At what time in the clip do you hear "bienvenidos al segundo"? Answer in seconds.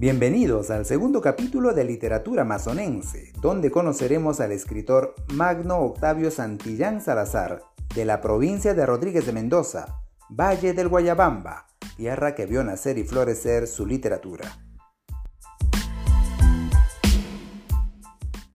0.00-1.20